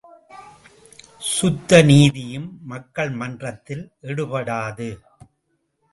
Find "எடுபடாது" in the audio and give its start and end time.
4.01-4.89